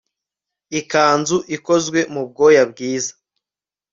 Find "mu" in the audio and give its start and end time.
2.13-2.21